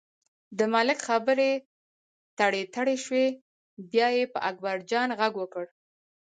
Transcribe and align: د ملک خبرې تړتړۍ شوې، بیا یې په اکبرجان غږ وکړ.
د 0.57 0.59
ملک 0.73 0.99
خبرې 1.07 1.51
تړتړۍ 2.37 2.97
شوې، 3.05 3.27
بیا 3.91 4.07
یې 4.17 4.25
په 4.33 4.39
اکبرجان 4.49 5.09
غږ 5.19 5.33
وکړ. 5.41 5.65